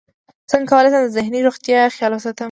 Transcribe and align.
څنګه 0.49 0.67
کولی 0.71 0.89
شم 0.91 1.01
د 1.05 1.15
ذهني 1.17 1.39
روغتیا 1.47 1.79
خیال 1.95 2.11
وساتم 2.13 2.39